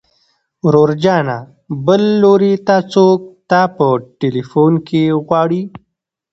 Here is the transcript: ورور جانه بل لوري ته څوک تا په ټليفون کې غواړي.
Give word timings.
ورور 0.65 0.91
جانه 1.03 1.35
بل 1.85 2.01
لوري 2.23 2.53
ته 2.67 2.75
څوک 2.93 3.19
تا 3.49 3.61
په 3.75 3.87
ټليفون 4.19 4.73
کې 4.87 5.01
غواړي. 5.25 5.61